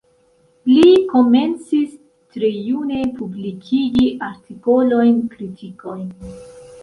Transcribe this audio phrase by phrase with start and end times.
[0.69, 1.91] Li komencis
[2.37, 6.35] tre june publikigi artikolojn, kritikojn.